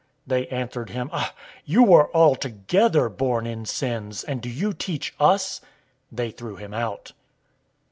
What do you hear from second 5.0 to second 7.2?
us?" They threw him out.